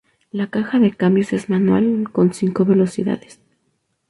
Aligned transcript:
La 0.31 0.47
caja 0.49 0.79
de 0.79 0.95
cambios 0.97 1.31
es 1.31 1.47
manual, 1.47 2.09
con 2.11 2.33
cinco 2.33 2.65
velocidades. 2.65 3.39